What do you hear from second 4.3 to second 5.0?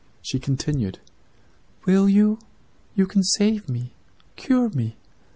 cure me.